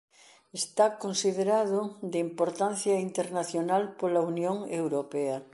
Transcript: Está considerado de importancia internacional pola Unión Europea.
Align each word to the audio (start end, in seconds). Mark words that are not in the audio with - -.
Está 0.61 0.85
considerado 1.05 1.79
de 2.11 2.17
importancia 2.27 2.95
internacional 3.07 3.83
pola 3.99 4.25
Unión 4.31 4.57
Europea. 4.81 5.35